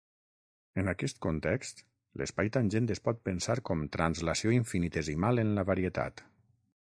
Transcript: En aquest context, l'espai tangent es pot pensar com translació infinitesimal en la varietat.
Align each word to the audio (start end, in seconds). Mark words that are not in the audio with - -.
En 0.83 0.87
aquest 0.93 1.19
context, 1.25 1.83
l'espai 2.21 2.49
tangent 2.55 2.89
es 2.95 3.03
pot 3.09 3.21
pensar 3.29 3.57
com 3.71 3.85
translació 3.97 4.57
infinitesimal 4.61 5.45
en 5.45 5.55
la 5.61 5.67
varietat. 5.71 6.25